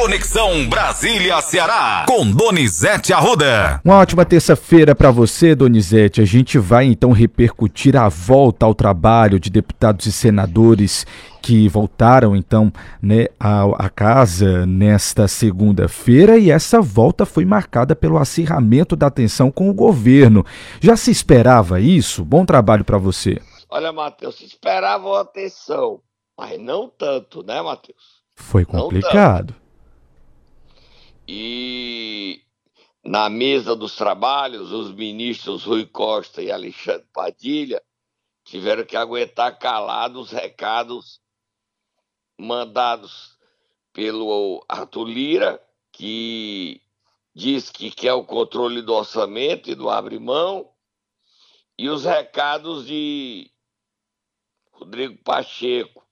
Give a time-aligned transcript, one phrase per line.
[0.00, 3.82] Conexão Brasília-Ceará, com Donizete Arruda.
[3.84, 6.22] Uma ótima terça-feira para você, Donizete.
[6.22, 11.06] A gente vai então repercutir a volta ao trabalho de deputados e senadores
[11.42, 18.16] que voltaram então né, à, à casa nesta segunda-feira e essa volta foi marcada pelo
[18.16, 20.46] acirramento da tensão com o governo.
[20.80, 22.24] Já se esperava isso?
[22.24, 23.38] Bom trabalho para você.
[23.68, 26.00] Olha, Matheus, se esperava uma tensão,
[26.38, 28.18] mas não tanto, né, Matheus?
[28.34, 29.59] Foi complicado.
[31.32, 32.44] E
[33.04, 37.80] na mesa dos trabalhos, os ministros Rui Costa e Alexandre Padilha
[38.42, 41.22] tiveram que aguentar calados os recados
[42.36, 43.38] mandados
[43.92, 46.82] pelo Arthur Lira, que
[47.32, 50.68] diz que quer o controle do orçamento e do abre mão,
[51.78, 53.48] e os recados de
[54.72, 56.04] Rodrigo Pacheco,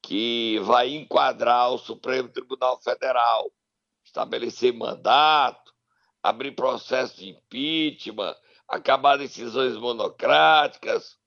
[0.00, 3.52] que vai enquadrar o Supremo Tribunal Federal,
[4.16, 5.74] estabelecer mandato,
[6.22, 8.34] abrir processo de impeachment,
[8.66, 11.18] acabar decisões monocráticas.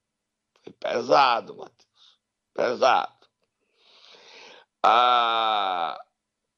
[0.64, 2.20] Foi pesado, Matheus.
[2.54, 3.20] Pesado
[4.82, 6.00] a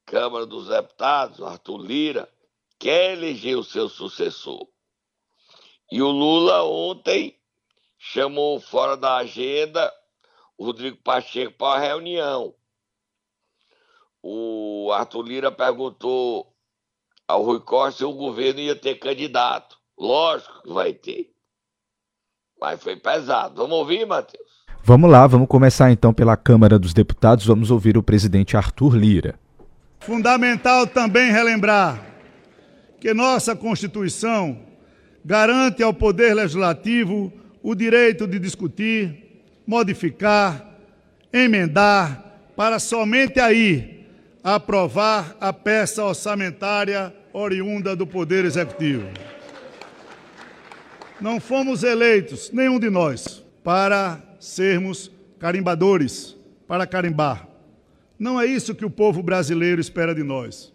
[0.06, 2.30] Câmara dos Deputados, Arthur Lira,
[2.78, 4.68] quer eleger o seu sucessor.
[5.92, 7.38] E o Lula ontem
[7.98, 9.92] chamou fora da agenda
[10.58, 12.56] o Rodrigo Pacheco para a reunião.
[14.24, 16.54] O Arthur Lira perguntou
[17.28, 19.78] ao Rui Costa se o governo ia ter candidato.
[19.98, 21.32] Lógico que vai ter.
[22.60, 23.56] Mas foi pesado.
[23.56, 24.62] Vamos ouvir, Matheus?
[24.84, 27.46] Vamos lá, vamos começar então pela Câmara dos Deputados.
[27.46, 29.40] Vamos ouvir o presidente Arthur Lira.
[30.00, 32.04] Fundamental também relembrar
[33.00, 34.60] que nossa Constituição
[35.24, 37.32] garante ao Poder Legislativo
[37.64, 40.68] o direito de discutir, modificar,
[41.32, 44.01] emendar, para somente aí
[44.44, 49.08] aprovar a peça orçamentária oriunda do Poder Executivo.
[51.20, 56.36] Não fomos eleitos, nenhum de nós, para sermos carimbadores,
[56.68, 57.48] para carimbar.
[58.18, 60.74] Não é isso que o povo brasileiro espera de nós.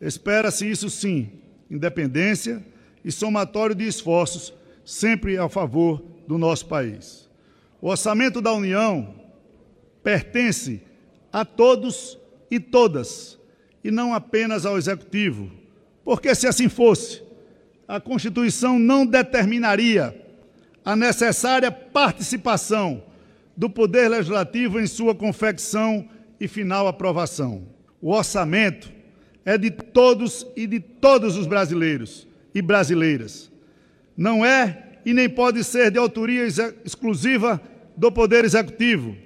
[0.00, 1.30] Espera-se isso sim,
[1.70, 2.64] independência
[3.04, 4.52] e somatório de esforços,
[4.84, 7.28] sempre a favor do nosso país.
[7.80, 9.14] O orçamento da União
[10.02, 10.80] pertence
[11.32, 12.18] a todos
[12.52, 13.38] e todas,
[13.82, 15.50] e não apenas ao Executivo,
[16.04, 17.22] porque se assim fosse,
[17.88, 20.14] a Constituição não determinaria
[20.84, 23.02] a necessária participação
[23.56, 26.06] do Poder Legislativo em sua confecção
[26.38, 27.66] e final aprovação.
[28.02, 28.92] O orçamento
[29.46, 33.50] é de todos e de todos os brasileiros e brasileiras.
[34.14, 36.46] Não é e nem pode ser de autoria
[36.84, 37.58] exclusiva
[37.96, 39.16] do Poder Executivo,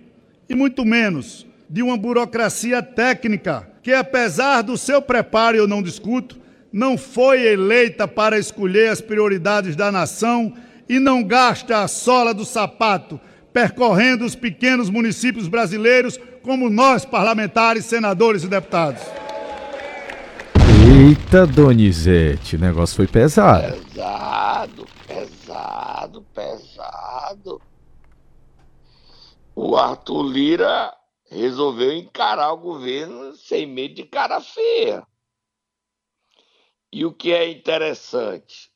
[0.49, 6.39] e muito menos de uma burocracia técnica que, apesar do seu preparo, eu não discuto,
[6.73, 10.53] não foi eleita para escolher as prioridades da nação
[10.89, 13.21] e não gasta a sola do sapato
[13.53, 19.03] percorrendo os pequenos municípios brasileiros como nós, parlamentares, senadores e deputados.
[20.87, 23.77] Eita, Donizete, o negócio foi pesado.
[23.77, 27.61] Pesado, pesado, pesado.
[29.55, 30.93] O Arthur Lira
[31.29, 35.07] resolveu encarar o governo sem medo de cara feia.
[36.93, 38.71] E o que é interessante,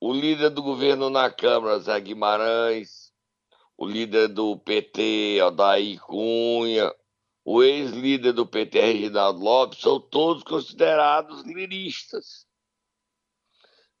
[0.00, 3.12] o líder do governo na Câmara, Zé Guimarães,
[3.76, 6.94] o líder do PT, Aldair Cunha,
[7.44, 12.46] o ex-líder do PT, Reginaldo Lopes, são todos considerados liristas.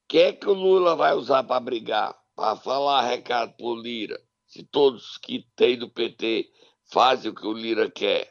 [0.04, 4.20] O que é que o Lula vai usar para brigar, para falar recado o Lira,
[4.46, 6.50] se todos que tem do PT
[6.88, 8.30] fazem o que o Lira quer?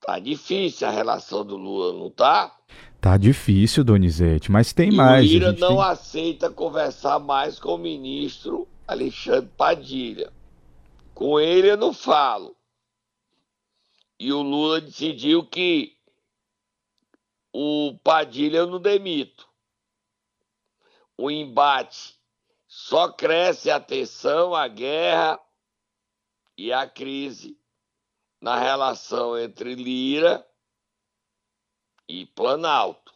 [0.00, 2.56] Tá difícil a relação do Lula, não tá?
[3.00, 5.26] Tá difícil, Donizete, mas tem e mais.
[5.26, 5.82] O Lira não tem...
[5.82, 10.32] aceita conversar mais com o ministro Alexandre Padilha.
[11.14, 12.56] Com ele eu não falo.
[14.18, 15.96] E o Lula decidiu que
[17.52, 19.48] o Padilha eu não demito.
[21.16, 22.14] O embate
[22.66, 25.40] só cresce a tensão, a guerra
[26.58, 27.56] e a crise
[28.42, 30.44] na relação entre Lira
[32.08, 33.12] e Planalto.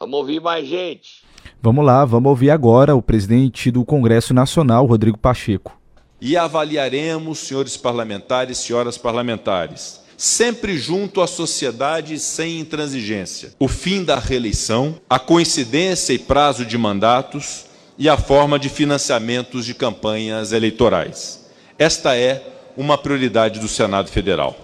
[0.00, 1.22] Vamos ouvir mais gente.
[1.60, 5.80] Vamos lá, vamos ouvir agora o presidente do Congresso Nacional, Rodrigo Pacheco.
[6.20, 14.18] E avaliaremos, senhores parlamentares, senhoras parlamentares, sempre junto à sociedade sem intransigência, o fim da
[14.18, 21.48] reeleição, a coincidência e prazo de mandatos e a forma de financiamentos de campanhas eleitorais.
[21.78, 24.56] Esta é uma prioridade do Senado Federal.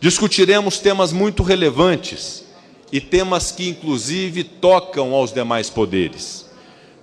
[0.00, 2.44] Discutiremos temas muito relevantes
[2.92, 6.46] e temas que, inclusive, tocam aos demais poderes,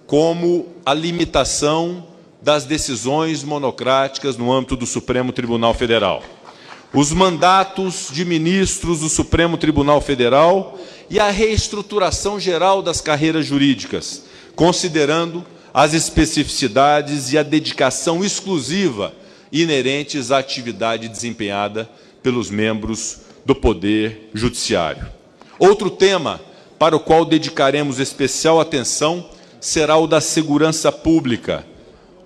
[0.06, 2.06] como a limitação
[2.42, 6.24] das decisões monocráticas no âmbito do Supremo Tribunal Federal,
[6.94, 10.78] os mandatos de ministros do Supremo Tribunal Federal
[11.10, 14.24] e a reestruturação geral das carreiras jurídicas,
[14.56, 19.14] considerando as especificidades e a dedicação exclusiva
[19.52, 21.90] inerentes à atividade desempenhada
[22.24, 25.08] pelos membros do Poder Judiciário.
[25.60, 26.40] Outro tema
[26.80, 31.66] para o qual dedicaremos especial atenção será o da segurança pública.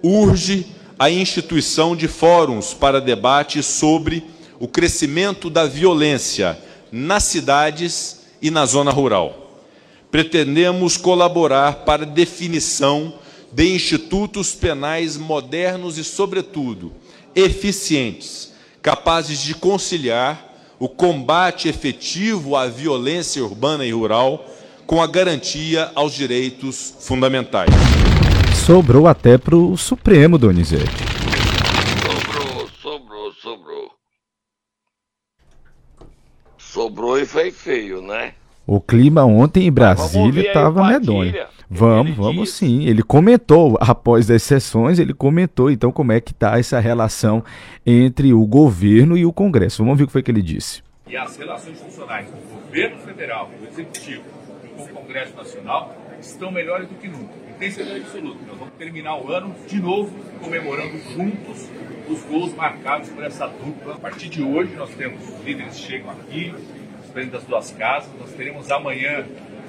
[0.02, 0.68] Urge
[0.98, 4.24] a instituição de fóruns para debate sobre
[4.60, 6.58] o crescimento da violência
[6.92, 9.60] nas cidades e na zona rural.
[10.10, 13.16] Pretendemos colaborar para definição
[13.52, 16.94] de institutos penais modernos e, sobretudo,
[17.36, 24.46] eficientes, capazes de conciliar o combate efetivo à violência urbana e rural
[24.86, 27.70] com a garantia aos direitos fundamentais.
[28.66, 30.86] Sobrou até para o Supremo, Donizete.
[32.02, 33.92] Sobrou, sobrou, sobrou.
[36.58, 38.34] Sobrou e foi feio, né?
[38.68, 41.34] O clima ontem em Brasília estava medonho.
[41.70, 42.66] Vamos, vamos disse.
[42.66, 42.86] sim.
[42.86, 47.44] Ele comentou, após as sessões, ele comentou então como é que está essa relação
[47.86, 49.84] entre o governo e o Congresso.
[49.84, 50.84] Vamos ver o que foi que ele disse.
[51.08, 54.24] E as relações funcionais do governo federal, do executivo
[54.76, 57.34] com o Congresso Nacional estão melhores do que nunca.
[57.50, 58.40] E tem certeza absoluta.
[58.48, 61.70] Nós vamos terminar o ano de novo comemorando juntos
[62.10, 63.96] os gols marcados por essa dupla.
[63.96, 66.54] A partir de hoje nós temos os líderes que chegam aqui,
[67.04, 68.10] os presidentes das duas casas.
[68.20, 69.26] Nós teremos amanhã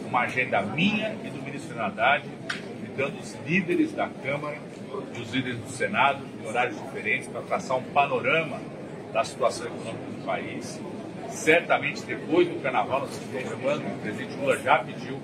[0.06, 2.29] uma agenda minha e do ministro Haddad,
[2.70, 4.58] convidando os líderes da Câmara
[5.17, 8.61] e os líderes do Senado, em horários diferentes, para traçar um panorama
[9.12, 10.81] da situação econômica do país.
[11.31, 15.19] Certamente, depois do Carnaval, nós chamando, o presidente Lula já pediu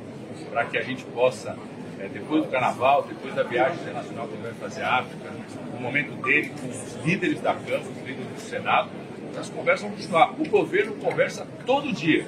[0.51, 1.57] para que a gente possa,
[2.01, 5.31] é, depois do Carnaval, depois da viagem internacional que ele vai fazer à África,
[5.77, 8.91] o momento dele com os líderes da Câmara, os líderes do Senado,
[9.39, 10.33] as conversas vão continuar.
[10.33, 12.27] O governo conversa todo dia.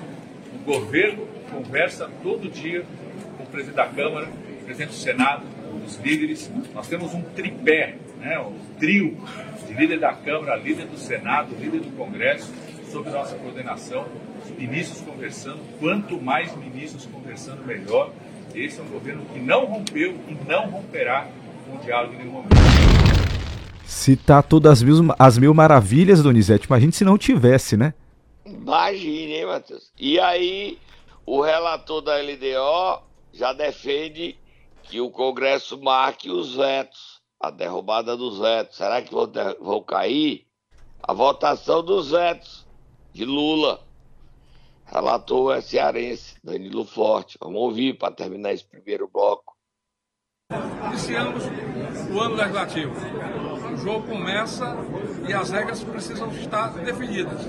[0.54, 2.84] O governo conversa todo dia
[3.54, 5.46] presidente da Câmara, o presidente do Senado,
[5.86, 6.50] os líderes.
[6.74, 9.16] Nós temos um tripé, né, um trio
[9.66, 12.52] de líder da Câmara, líder do Senado, líder do Congresso,
[12.90, 14.06] sob nossa coordenação,
[14.44, 15.60] os ministros conversando.
[15.78, 18.10] Quanto mais ministros conversando, melhor.
[18.54, 21.26] Esse é um governo que não rompeu e não romperá
[21.66, 22.54] com o diálogo em nenhum momento.
[23.84, 27.94] Se tá todas as mil, as mil maravilhas, Donizete, imagine se não tivesse, né?
[28.46, 29.90] Imagine, hein, Matheus?
[29.98, 30.78] E aí,
[31.26, 33.02] o relator da LDO
[33.34, 34.38] já defende
[34.84, 38.76] que o Congresso marque os vetos, a derrubada dos vetos.
[38.76, 40.46] Será que vão, vão cair?
[41.02, 42.66] A votação dos vetos
[43.12, 43.82] de Lula.
[44.86, 47.36] Relator é cearense, Danilo Forte.
[47.40, 49.54] Vamos ouvir para terminar esse primeiro bloco.
[50.88, 51.42] Iniciamos
[52.12, 52.92] o ano legislativo.
[53.72, 54.76] O jogo começa
[55.28, 57.40] e as regras precisam estar definidas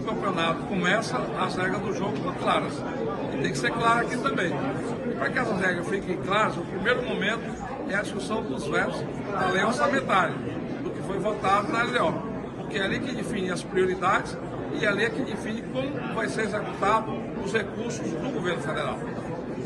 [0.00, 2.72] o campeonato começa, as regras do jogo estão claras.
[3.34, 4.52] E tem que ser claro aqui também.
[5.18, 7.42] Para que essas regras fiquem claras, o primeiro momento
[7.88, 8.96] é a discussão dos vetos
[9.32, 10.34] da lei orçamentária,
[10.82, 12.30] do que foi votado na LDO.
[12.56, 14.36] Porque é ali que define as prioridades
[14.80, 17.12] e é ali que define como vai ser executado
[17.44, 18.98] os recursos do governo federal.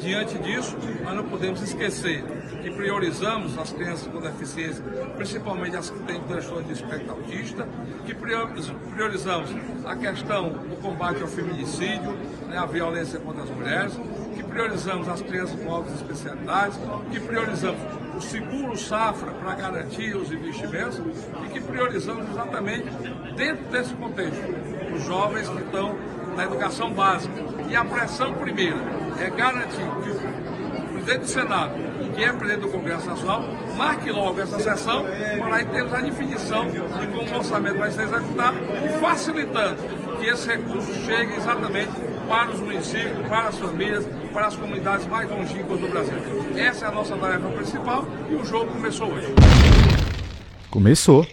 [0.00, 2.25] Diante disso, nós não podemos esquecer
[2.64, 4.83] que priorizamos as crianças com deficiência,
[5.16, 7.68] principalmente as que têm transtorno de espectro autista,
[8.06, 9.50] que priorizamos
[9.85, 12.12] a questão do combate ao feminicídio,
[12.49, 13.92] né, a violência contra as mulheres,
[14.35, 16.78] que priorizamos as crianças com altas especialidades,
[17.12, 17.80] que priorizamos
[18.16, 21.02] o seguro safra para garantir os investimentos
[21.44, 22.88] e que priorizamos exatamente
[23.37, 24.42] dentro desse contexto
[24.94, 25.99] os jovens que estão
[26.35, 27.35] na educação básica.
[27.68, 28.78] E a pressão primeira
[29.21, 31.75] é garantir que o presidente do Senado,
[32.14, 33.42] que é presidente do Congresso Nacional,
[33.76, 35.04] marque logo essa sessão
[35.38, 38.56] para aí termos a definição de como o orçamento vai ser executado
[39.00, 39.83] facilitando
[40.18, 41.92] que esse recurso chegue exatamente
[42.28, 46.16] para os municípios, para as famílias, para as comunidades mais longínquas do Brasil.
[46.56, 49.28] Essa é a nossa tarefa principal e o jogo começou hoje.
[50.71, 51.26] Começou.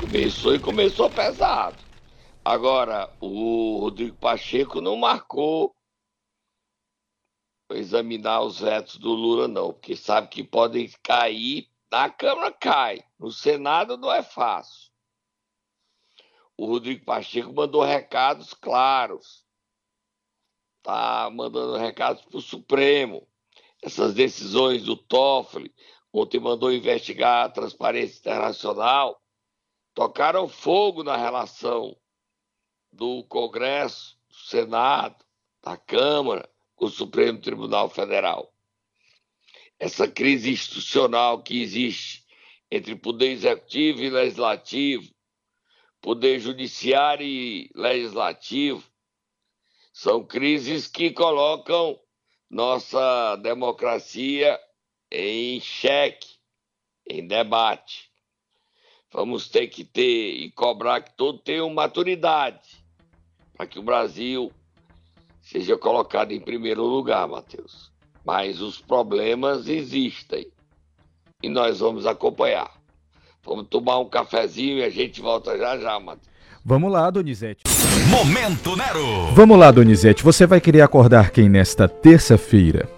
[0.00, 1.76] Começou e começou pesado.
[2.44, 5.73] Agora, o Rodrigo Pacheco não marcou
[7.76, 11.68] examinar os vetos do Lula, não, porque sabe que podem cair.
[11.90, 14.90] Na Câmara cai, no Senado não é fácil.
[16.56, 19.44] O Rodrigo Pacheco mandou recados claros.
[20.82, 23.26] Tá mandando recados para o Supremo.
[23.82, 25.74] Essas decisões do Toffoli,
[26.12, 29.20] ontem mandou investigar a Transparência Internacional,
[29.92, 31.96] tocaram fogo na relação
[32.92, 35.24] do Congresso, do Senado,
[35.62, 38.52] da Câmara, o Supremo Tribunal Federal.
[39.78, 42.24] Essa crise institucional que existe
[42.70, 45.12] entre poder executivo e legislativo,
[46.00, 48.84] poder judiciário e legislativo,
[49.92, 51.98] são crises que colocam
[52.50, 54.58] nossa democracia
[55.10, 56.28] em xeque,
[57.08, 58.10] em debate.
[59.12, 62.84] Vamos ter que ter e cobrar que todo tenha maturidade
[63.56, 64.52] para que o Brasil
[65.44, 67.92] seja colocado em primeiro lugar, Matheus.
[68.24, 70.48] Mas os problemas existem
[71.42, 72.70] e nós vamos acompanhar.
[73.44, 76.32] Vamos tomar um cafezinho e a gente volta já já, Matheus.
[76.64, 77.62] Vamos lá, Donizete.
[78.08, 79.34] Momento Nero.
[79.34, 80.24] Vamos lá, Donizete.
[80.24, 82.88] Você vai querer acordar quem nesta terça-feira?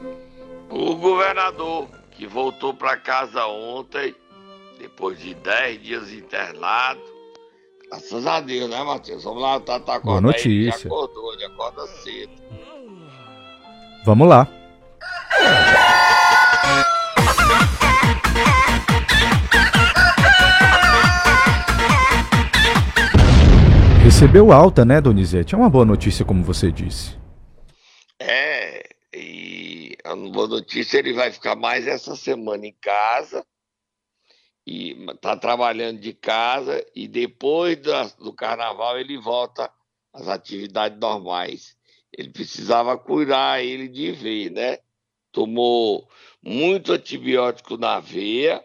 [0.71, 4.15] O governador que voltou para casa ontem,
[4.79, 7.16] depois de 10 dias internado.
[7.89, 9.23] Graças a Deus, né, Matheus?
[9.23, 10.49] Vamos lá, tá, tá Boa notícia.
[10.51, 12.33] Ele acordou, ele acorda cedo.
[14.05, 14.49] Vamos lá.
[24.03, 25.55] Recebeu alta, né, Donizete?
[25.55, 27.17] É uma boa notícia, como você disse.
[28.19, 28.83] É,
[29.15, 33.45] e a boa notícia ele vai ficar mais essa semana em casa
[34.67, 37.79] e tá trabalhando de casa e depois
[38.19, 39.73] do carnaval ele volta
[40.13, 41.77] às atividades normais.
[42.13, 44.79] Ele precisava curar ele de ver, né?
[45.31, 46.09] Tomou
[46.43, 48.65] muito antibiótico na veia,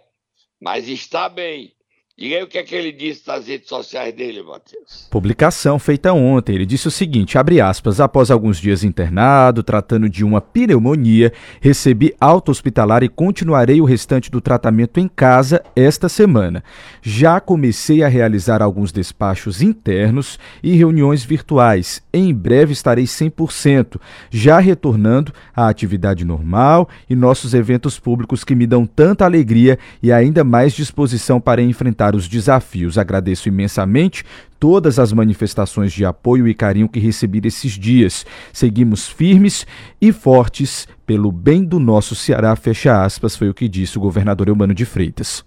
[0.60, 1.76] mas está bem.
[2.18, 5.08] Diga aí o que é que ele disse nas redes sociais dele, Matheus.
[5.10, 6.54] Publicação feita ontem.
[6.56, 12.14] Ele disse o seguinte: abre aspas, após alguns dias internado, tratando de uma pneumonia, recebi
[12.20, 16.64] alta hospitalar e continuarei o restante do tratamento em casa esta semana.
[17.02, 22.04] Já comecei a realizar alguns despachos internos e reuniões virtuais.
[22.14, 24.00] Em breve estarei 100%,
[24.30, 30.12] já retornando à atividade normal e nossos eventos públicos que me dão tanta alegria e
[30.12, 32.98] ainda mais disposição para enfrentar os desafios.
[32.98, 34.24] Agradeço imensamente
[34.60, 38.26] todas as manifestações de apoio e carinho que recebi esses dias.
[38.52, 39.66] Seguimos firmes
[40.00, 44.48] e fortes pelo bem do nosso Ceará, fecha aspas, foi o que disse o governador
[44.48, 45.44] Eumano de Freitas.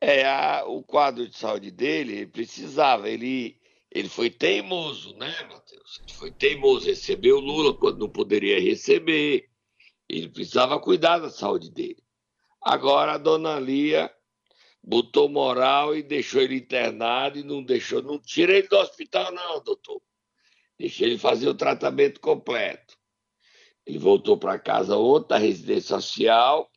[0.00, 3.56] É, a, o quadro de saúde dele ele precisava, ele,
[3.90, 6.00] ele foi teimoso, né, Matheus?
[6.02, 9.44] Ele foi teimoso, recebeu Lula quando não poderia receber,
[10.08, 12.02] ele precisava cuidar da saúde dele.
[12.62, 14.10] Agora a dona Lia
[14.82, 19.62] botou moral e deixou ele internado e não deixou, não tira ele do hospital, não,
[19.62, 20.00] doutor.
[20.78, 22.98] Deixa ele fazer o tratamento completo.
[23.86, 26.70] Ele voltou para casa outra residência social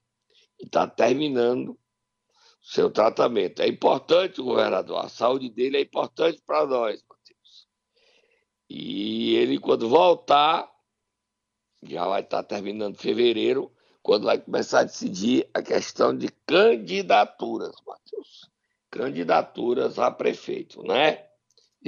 [0.59, 1.77] e está terminando
[2.61, 3.61] seu tratamento.
[3.61, 7.67] É importante, governador, a saúde dele é importante para nós, Matheus.
[8.69, 10.69] E ele, quando voltar,
[11.83, 13.71] já vai estar tá terminando fevereiro,
[14.03, 18.49] quando vai começar a decidir a questão de candidaturas, Matheus.
[18.91, 21.23] Candidaturas a prefeito, né?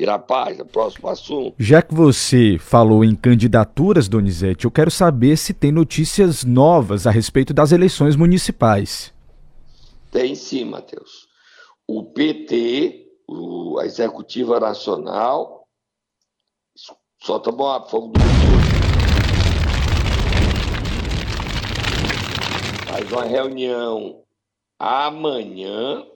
[0.08, 1.56] A página, próximo assunto.
[1.58, 7.12] Já que você falou em candidaturas, Donizete, eu quero saber se tem notícias novas a
[7.12, 9.14] respeito das eleições municipais.
[10.12, 11.28] Tem sim, Matheus.
[11.88, 15.66] O PT, o, a Executiva Nacional,
[17.22, 18.55] solta bom fogo do
[22.96, 24.24] faz uma reunião
[24.80, 26.08] amanhã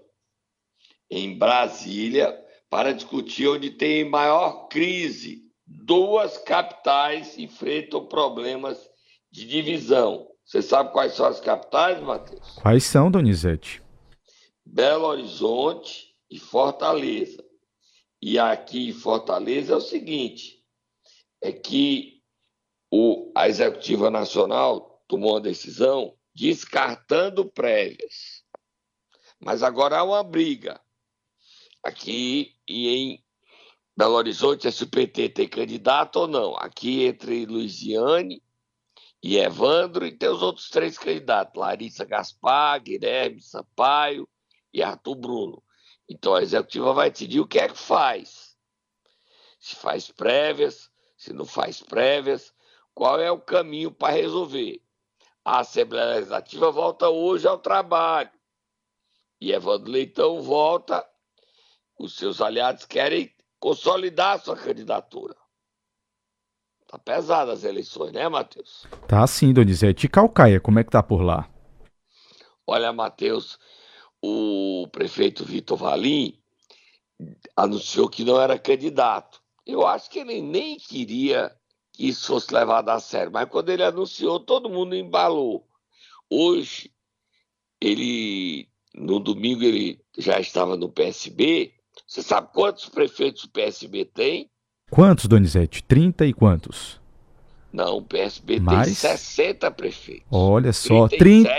[1.12, 2.34] em Brasília
[2.70, 5.44] para discutir onde tem maior crise.
[5.68, 8.90] Duas capitais enfrentam problemas
[9.30, 10.26] de divisão.
[10.46, 12.56] Você sabe quais são as capitais, Matheus?
[12.62, 13.84] Quais são, Donizete?
[14.66, 17.44] Belo Horizonte e Fortaleza.
[18.22, 20.64] E aqui em Fortaleza é o seguinte:
[21.42, 22.22] é que
[22.90, 28.46] o, a Executiva Nacional tomou uma decisão descartando prévias.
[29.38, 30.80] Mas agora há uma briga.
[31.84, 33.24] Aqui e em
[33.96, 36.56] Belo Horizonte, se o PT tem candidato ou não.
[36.56, 38.42] Aqui entre Luiziane
[39.22, 44.28] e Evandro, e tem os outros três candidatos: Larissa Gaspar, Guilherme Sampaio
[44.74, 45.64] e Arthur Bruno.
[46.08, 48.58] Então a executiva vai decidir o que é que faz.
[49.60, 52.54] Se faz prévias, se não faz prévias,
[52.94, 54.82] qual é o caminho para resolver.
[55.50, 58.30] A Assembleia Legislativa volta hoje ao trabalho.
[59.42, 61.04] E Evandro Leitão volta.
[61.98, 65.36] Os seus aliados querem consolidar sua candidatura.
[66.88, 68.86] Tá pesada as eleições, né, Matheus?
[69.08, 70.06] Tá sim, Donizete.
[70.06, 71.50] E Calcaia, como é que tá por lá?
[72.68, 73.58] Olha, Matheus,
[74.22, 76.40] o prefeito Vitor Valim
[77.56, 79.42] anunciou que não era candidato.
[79.66, 81.59] eu acho que ele nem queria
[82.00, 85.68] que isso fosse levado a sério, mas quando ele anunciou, todo mundo embalou.
[86.30, 86.90] Hoje,
[87.82, 91.74] ele, no domingo, ele já estava no PSB.
[92.08, 94.50] Você sabe quantos prefeitos o PSB tem?
[94.90, 95.84] Quantos, Donizete?
[95.84, 97.02] 30 e quantos?
[97.74, 98.86] Não, o PSB Mais?
[98.86, 100.26] tem 60 prefeitos.
[100.32, 101.50] Olha só, 30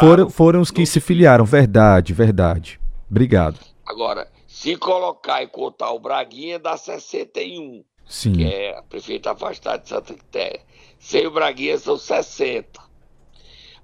[0.00, 2.80] foram, foram os que se filiaram, verdade, verdade.
[3.08, 3.60] Obrigado.
[3.86, 7.84] Agora, se colocar e contar o Braguinha, dá 61.
[8.06, 8.34] Sim.
[8.34, 10.60] Que é a prefeita afastada de Santa Quitéria.
[10.98, 12.80] Sem o Braguinha são 60.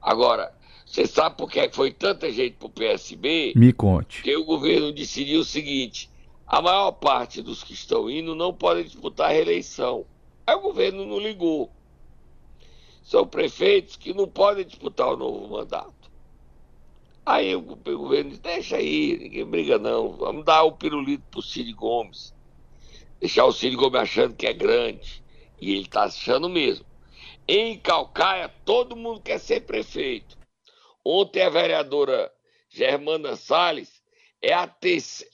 [0.01, 0.55] Agora,
[0.87, 3.53] você sabe por que foi tanta gente pro PSB?
[3.55, 4.17] Me conte.
[4.17, 6.11] Porque o governo decidiu o seguinte:
[6.47, 10.05] a maior parte dos que estão indo não podem disputar a reeleição.
[10.47, 11.71] Aí o governo não ligou.
[13.03, 16.11] São prefeitos que não podem disputar o novo mandato.
[17.25, 20.13] Aí o governo diz, deixa aí, ninguém briga não.
[20.13, 22.35] Vamos dar o pirulito pro Cid Gomes.
[23.21, 25.23] Deixar o Cid Gomes achando que é grande.
[25.61, 26.87] E ele está achando mesmo.
[27.47, 30.39] Em Calcaia, todo mundo quer ser prefeito.
[31.05, 32.31] Ontem a vereadora
[32.69, 34.01] Germana Salles
[34.43, 34.53] é,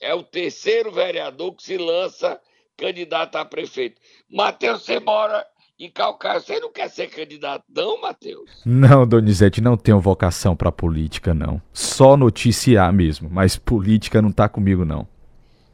[0.01, 2.39] é o terceiro vereador que se lança
[2.75, 4.01] candidato a prefeito.
[4.29, 5.45] Matheus, você mora
[5.79, 6.39] em Calcaia.
[6.39, 8.49] Você não quer ser candidato, não, Matheus?
[8.65, 11.61] Não, Donizete, não tenho vocação para política, não.
[11.71, 15.07] Só noticiar mesmo, mas política não tá comigo, não.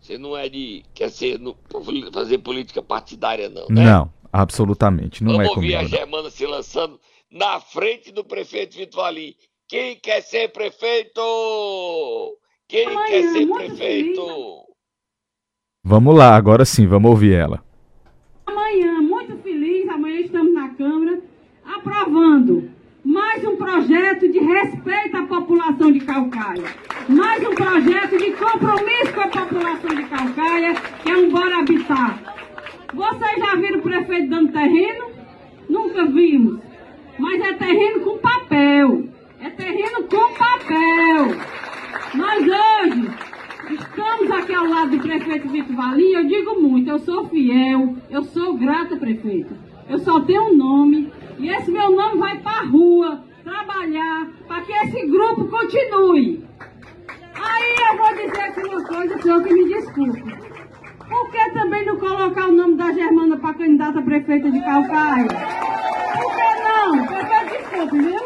[0.04, 0.84] Você não é de.
[0.94, 1.56] quer ser, não,
[2.12, 3.86] fazer política partidária, não, né?
[3.86, 5.24] Não, absolutamente.
[5.24, 5.72] Não Vamos é comigo.
[5.72, 7.00] Vamos ouvir a Germana se lançando
[7.32, 9.14] na frente do prefeito Vitor.
[9.66, 11.22] Quem quer ser prefeito?
[12.68, 14.26] Quem Amanhã, quer ser prefeito?
[14.26, 14.64] Feliz.
[15.86, 17.64] Vamos lá, agora sim, vamos ouvir ela.
[18.46, 21.22] Amanhã, muito feliz, amanhã estamos na Câmara
[21.64, 22.70] aprovando
[23.06, 26.76] mais um projeto de respeito à população de Calcaia.
[27.10, 32.18] Mais um projeto de compromisso com a população de Calcaia, que é um Bora Habitar.
[32.94, 35.08] Vocês já viram o prefeito dando terreno?
[35.70, 36.62] Nunca vimos.
[37.20, 39.10] Mas é terreno com papel.
[39.42, 41.36] É terreno com papel.
[42.16, 43.12] Nós hoje
[43.72, 46.13] estamos aqui ao lado do prefeito Vitor Valim.
[46.13, 49.54] Eu digo muito, eu sou fiel, eu sou grata, prefeito.
[49.89, 54.62] Eu só tenho um nome e esse meu nome vai para a rua trabalhar para
[54.62, 56.44] que esse grupo continue.
[57.63, 60.21] Aí eu vou dizer aqui uma coisa, senhor, que me desculpe.
[61.10, 65.28] Por que também não colocar o nome da Germana para candidata a prefeita de Calcaia?
[65.28, 67.06] Por que não?
[67.08, 68.21] Prefeito, desculpe, viu?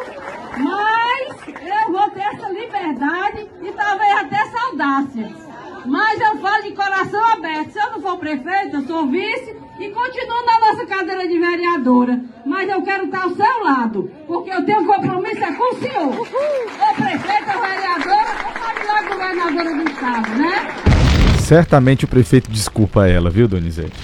[0.57, 5.47] Mas eu vou ter essa liberdade e talvez até essa audácia.
[5.85, 7.71] Mas eu falo de coração aberto.
[7.71, 12.19] Se eu não for prefeito, eu sou vice e continuo na nossa cadeira de vereadora.
[12.45, 16.17] Mas eu quero estar ao seu lado, porque eu tenho compromisso é com o senhor.
[16.17, 20.87] Ou prefeita, ou vereadora, melhor governadora do estado, né?
[21.39, 23.95] Certamente o prefeito desculpa ela, viu, Donizete?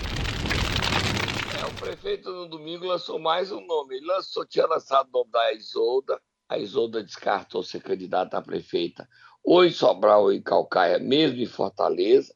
[1.60, 3.98] É, o prefeito no domingo lançou mais um nome.
[3.98, 9.08] Ele lançou, tinha lançado o nome da Isolda, a Isolda descartou ser candidata a prefeita
[9.44, 12.34] ou em Sobral ou em Calcaia, mesmo em Fortaleza.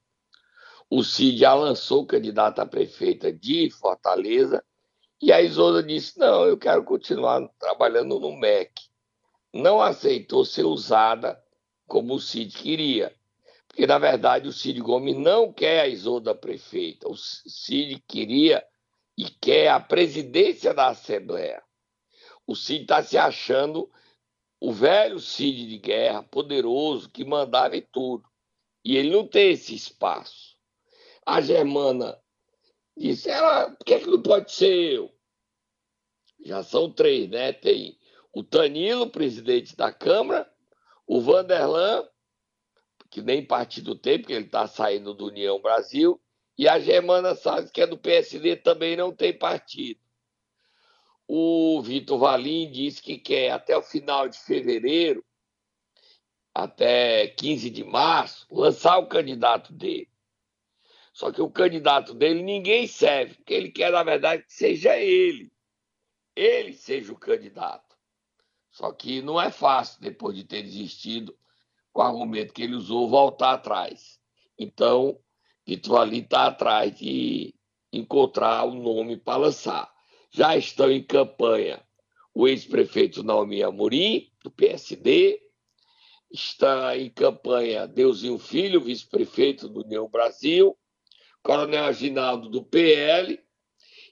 [0.89, 4.63] O Cid já lançou candidata a prefeita de Fortaleza
[5.21, 8.71] e a Isolda disse: Não, eu quero continuar trabalhando no MEC.
[9.54, 11.41] Não aceitou ser usada
[11.88, 13.15] como o Cid queria.
[13.67, 17.08] Porque, na verdade, o Cid Gomes não quer a Isolda prefeita.
[17.08, 18.65] O Cid queria
[19.17, 21.63] e quer a presidência da Assembleia.
[22.45, 23.89] O Cid está se achando
[24.60, 28.28] o velho Cid de guerra, poderoso, que mandava em tudo.
[28.84, 30.56] E ele não tem esse espaço.
[31.26, 32.17] A Germana
[32.95, 35.13] disse, ela, por que, é que não pode ser eu?
[36.43, 37.52] Já são três, né?
[37.52, 37.97] Tem
[38.34, 40.50] o Tanilo, presidente da Câmara,
[41.08, 42.06] o Vanderlan,
[43.10, 46.22] que nem partido tem, porque ele está saindo do União Brasil,
[46.58, 50.02] e a Germana Salles, que é do PSD, também não tem partido.
[51.26, 55.24] O Vitor Valim disse que quer, até o final de fevereiro,
[56.54, 60.10] até 15 de março, lançar o candidato dele.
[61.13, 65.52] Só que o candidato dele ninguém serve, porque ele quer, na verdade, que seja ele.
[66.36, 67.87] Ele seja o candidato.
[68.77, 71.35] Só que não é fácil, depois de ter desistido
[71.91, 74.19] com o argumento que ele usou, voltar atrás.
[74.55, 75.19] Então,
[75.65, 77.55] Vitor Valim está atrás de
[77.91, 79.91] encontrar o um nome para lançar.
[80.29, 81.83] Já estão em campanha
[82.35, 85.41] o ex-prefeito Naomi Amorim, do PSD,
[86.31, 90.77] está em campanha Deusinho Filho, vice-prefeito do União Brasil,
[91.41, 93.39] Coronel Aginaldo, do PL,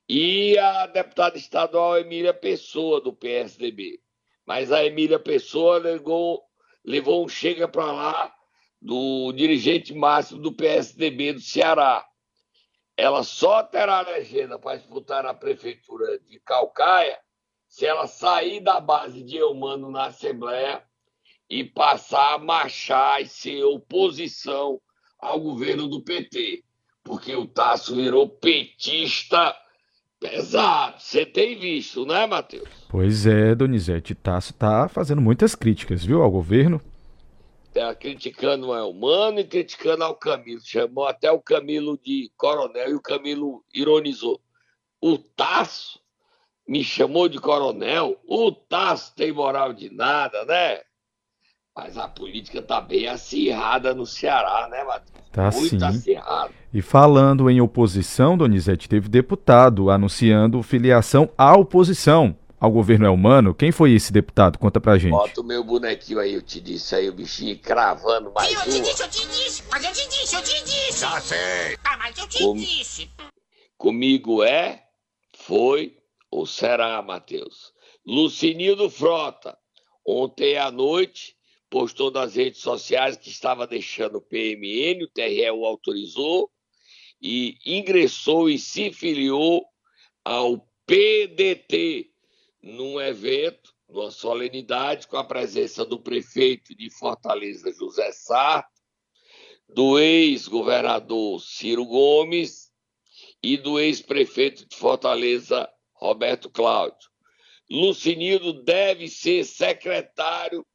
[0.10, 4.04] e a deputada estadual Emília Pessoa, do PSDB.
[4.46, 6.44] Mas a Emília Pessoa levou,
[6.84, 8.36] levou um chega para lá
[8.82, 12.06] do dirigente máximo do PSDB do Ceará.
[12.96, 17.20] ela só terá legenda para disputar a prefeitura de Calcaia
[17.68, 20.82] se ela sair da base de Eumano na Assembleia
[21.50, 24.80] e passar a marchar e ser oposição
[25.20, 26.64] ao governo do PT.
[27.04, 29.56] Porque o Tasso virou petista
[30.30, 31.00] pesado.
[31.00, 32.68] Você tem visto, né, Matheus?
[32.90, 34.16] Pois é, Donizete.
[34.16, 36.82] Tasso está fazendo muitas críticas, viu, ao governo.
[37.74, 40.62] Tá criticando o Elmano e criticando ao Camilo.
[40.64, 44.42] Chamou até o Camilo de coronel e o Camilo ironizou.
[45.02, 46.00] O Tasso
[46.68, 48.20] me chamou de coronel.
[48.26, 50.82] O Tasso tem moral de nada, né?
[51.78, 55.26] Mas a política tá bem acirrada no Ceará, né, Matheus?
[55.30, 55.84] Tá Muito sim.
[55.84, 56.52] acirrada.
[56.74, 63.54] E falando em oposição, Donizete, teve deputado anunciando filiação à oposição ao governo Elmano.
[63.54, 64.58] Quem foi esse deputado?
[64.58, 65.12] Conta pra gente.
[65.12, 68.82] Bota o meu bonequinho aí, eu te disse aí, o bichinho cravando mais eu te
[68.82, 71.02] disse, eu te disse, mas eu te disse, eu te disse.
[71.02, 71.78] Já sei.
[71.84, 72.60] Ah, mas eu te Como?
[72.60, 73.10] disse.
[73.78, 74.84] Comigo é,
[75.40, 75.98] foi
[76.32, 77.74] ou será, Matheus?
[78.08, 79.58] Lucinildo Frota,
[80.08, 81.35] ontem à noite,
[81.76, 86.50] postou nas redes sociais que estava deixando o PMN, o TRE o autorizou,
[87.22, 89.62] e ingressou e se filiou
[90.24, 92.10] ao PDT,
[92.64, 98.66] num evento, numa solenidade, com a presença do prefeito de Fortaleza, José Sá,
[99.68, 102.72] do ex-governador Ciro Gomes
[103.44, 107.10] e do ex-prefeito de Fortaleza, Roberto Cláudio.
[107.70, 110.66] Lucinildo deve ser secretário,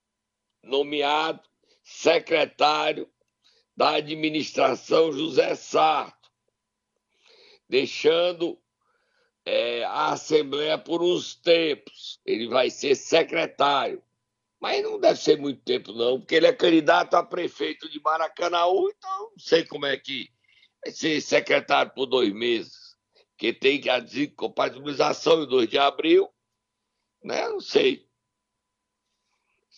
[0.63, 1.43] nomeado
[1.83, 3.11] secretário
[3.77, 6.31] da administração José Sarto,
[7.69, 8.61] deixando
[9.45, 12.21] é, a Assembleia por uns tempos.
[12.25, 14.03] Ele vai ser secretário.
[14.61, 18.91] Mas não deve ser muito tempo, não, porque ele é candidato a prefeito de Maracanaú,
[18.91, 20.29] então não sei como é que
[20.85, 22.95] vai ser secretário por dois meses.
[23.31, 26.29] Porque tem que a descompatibilização em 2 de abril,
[27.25, 27.49] né?
[27.49, 28.10] Não sei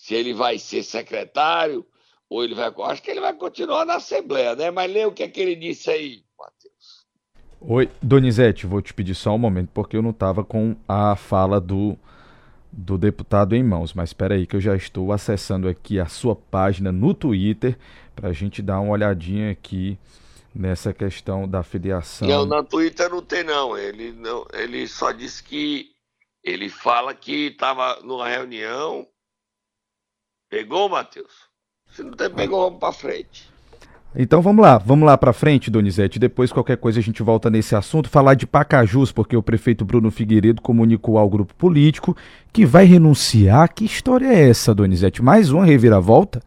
[0.02, 1.86] se ele vai ser secretário
[2.28, 2.72] ou ele vai.
[2.90, 4.68] Acho que ele vai continuar na Assembleia, né?
[4.68, 7.06] Mas lê o que, é que ele disse aí, Matheus.
[7.60, 11.60] Oi, Donizete, vou te pedir só um momento, porque eu não estava com a fala
[11.60, 11.96] do,
[12.72, 16.34] do deputado em mãos, mas espera aí que eu já estou acessando aqui a sua
[16.34, 17.78] página no Twitter
[18.16, 19.96] para a gente dar uma olhadinha aqui
[20.52, 22.26] nessa questão da filiação.
[22.26, 23.78] Não, na Twitter não tem, não.
[23.78, 24.44] Ele, não.
[24.52, 25.90] ele só disse que
[26.42, 29.06] ele fala que estava numa reunião.
[30.52, 31.48] Pegou, Matheus?
[31.92, 33.50] Se não tem, pegou, vamos para frente.
[34.14, 36.18] Então vamos lá, vamos lá para frente, Donizete.
[36.18, 40.10] Depois qualquer coisa a gente volta nesse assunto, falar de Pacajus, porque o prefeito Bruno
[40.10, 42.14] Figueiredo comunicou ao grupo político
[42.52, 43.72] que vai renunciar.
[43.72, 45.22] Que história é essa, Donizete?
[45.22, 46.42] Mais uma reviravolta?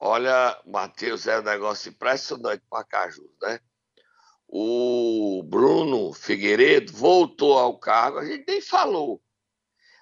[0.00, 3.60] Olha, Matheus, é um negócio impressionante para Cajus, né?
[4.48, 9.20] O Bruno Figueiredo voltou ao cargo, a gente nem falou.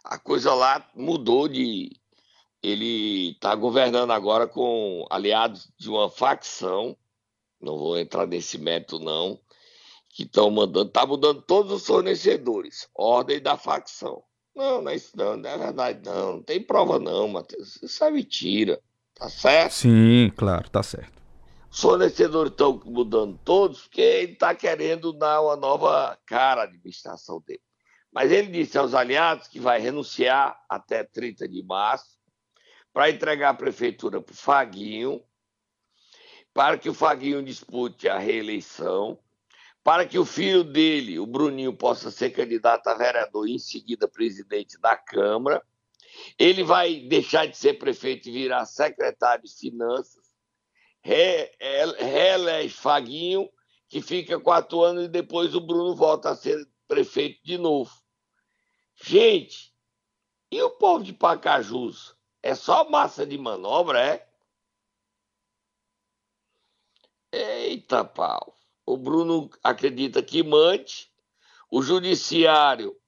[0.05, 2.01] A coisa lá mudou de.
[2.62, 6.96] Ele está governando agora com aliados de uma facção,
[7.61, 9.40] não vou entrar nesse método, não,
[10.09, 14.22] que estão mandando, está mudando todos os fornecedores, ordem da facção.
[14.55, 16.35] Não, não é isso não, não é verdade, não.
[16.35, 17.83] Não tem prova, não, Matheus.
[17.83, 18.81] Isso é mentira.
[19.14, 19.72] Tá certo?
[19.72, 21.22] Sim, claro, tá certo.
[21.70, 27.42] Os fornecedores estão mudando todos porque ele está querendo dar uma nova cara à administração
[27.46, 27.62] dele.
[28.12, 32.18] Mas ele disse aos aliados que vai renunciar até 30 de março
[32.92, 35.22] para entregar a prefeitura para o Faguinho,
[36.52, 39.18] para que o Faguinho dispute a reeleição,
[39.83, 44.07] para que o filho dele, o Bruninho, possa ser candidato a vereador e em seguida
[44.07, 45.62] presidente da Câmara.
[46.38, 50.22] Ele vai deixar de ser prefeito e virar secretário de Finanças.
[51.02, 53.48] Re- re- Reelege Faguinho,
[53.88, 57.90] que fica quatro anos e depois o Bruno volta a ser prefeito de novo.
[59.02, 59.74] Gente,
[60.50, 62.14] e o povo de Pacajus?
[62.42, 64.28] É só massa de manobra, é?
[67.31, 68.57] Eita pau.
[68.85, 71.11] O Bruno acredita que mande.
[71.70, 73.00] O judiciário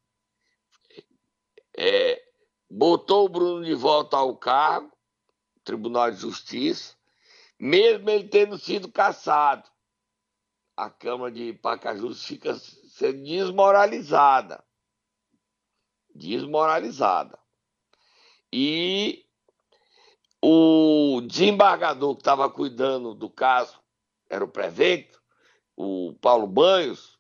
[1.77, 2.25] é,
[2.71, 4.97] botou o Bruno de volta ao cargo,
[5.65, 6.97] Tribunal de Justiça,
[7.59, 9.69] mesmo ele tendo sido cassado.
[10.77, 14.65] A Câmara de Pacajus fica sendo desmoralizada.
[16.15, 17.39] Desmoralizada.
[18.53, 19.24] E
[20.47, 23.81] o desembargador que estava cuidando do caso,
[24.29, 25.19] era o prefeito,
[25.75, 27.19] o Paulo Banhos,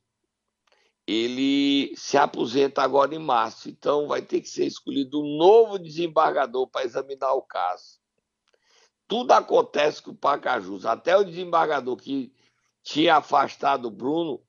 [1.06, 6.66] ele se aposenta agora em março, então vai ter que ser escolhido um novo desembargador
[6.68, 7.98] para examinar o caso.
[9.08, 12.30] Tudo acontece com o Pacajus, até o desembargador que
[12.82, 14.42] tinha afastado o Bruno,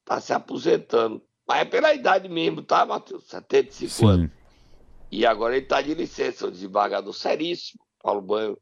[0.00, 1.22] está se aposentando.
[1.48, 3.24] Mas é pela idade mesmo, tá, Matheus?
[3.24, 4.06] 75 Sim.
[4.06, 4.30] anos.
[5.10, 8.58] E agora ele está de licença, o desembargador seríssimo, Paulo Banho,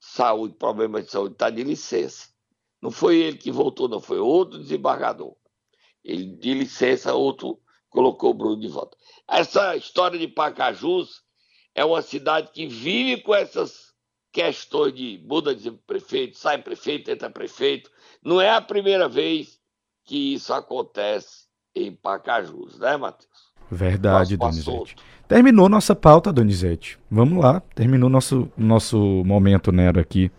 [0.00, 2.28] saúde, problemas de saúde, está de licença.
[2.80, 5.36] Não foi ele que voltou, não, foi outro desembargador.
[6.02, 8.96] Ele, de licença, outro colocou o Bruno de volta.
[9.28, 11.22] Essa história de Pacajus
[11.74, 13.92] é uma cidade que vive com essas
[14.32, 17.90] questões de muda de prefeito, sai prefeito, entra prefeito.
[18.22, 19.60] Não é a primeira vez
[20.04, 23.51] que isso acontece em Pacajus, né, Matheus?
[23.74, 24.96] Verdade, Donizete.
[25.26, 26.98] Terminou nossa pauta, Donizete.
[27.10, 30.30] Vamos lá, terminou nosso, nosso momento Nero aqui.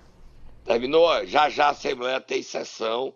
[0.63, 3.12] Terminou, já já a Assembleia tem sessão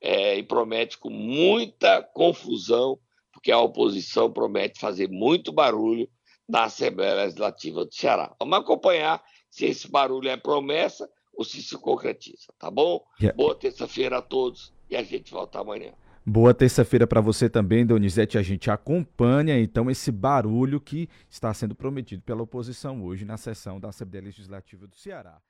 [0.00, 2.98] é, e promete com muita confusão,
[3.30, 6.08] porque a oposição promete fazer muito barulho
[6.48, 8.34] na Assembleia Legislativa do Ceará.
[8.40, 13.04] Vamos acompanhar se esse barulho é promessa ou se se concretiza, tá bom?
[13.20, 13.36] Yeah.
[13.36, 15.92] Boa terça-feira a todos e a gente volta amanhã.
[16.30, 18.36] Boa terça-feira para você também, Donizete.
[18.36, 23.80] A gente acompanha então esse barulho que está sendo prometido pela oposição hoje na sessão
[23.80, 25.40] da Assembleia Legislativa do Ceará.